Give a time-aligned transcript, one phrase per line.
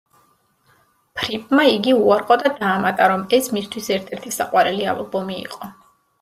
[1.19, 5.73] ფრიპმა იგი უარყო და დაამატა, რომ ეს მისთვის ერთ-ერთი საყვარელი ალბომი იყო.